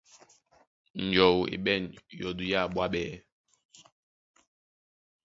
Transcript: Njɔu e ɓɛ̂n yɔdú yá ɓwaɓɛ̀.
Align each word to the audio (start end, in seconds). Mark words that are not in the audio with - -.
Njɔu 1.03 1.39
e 1.53 1.55
ɓɛ̂n 1.63 1.83
yɔdú 2.19 2.43
yá 2.51 2.61
ɓwaɓɛ̀. 2.73 3.07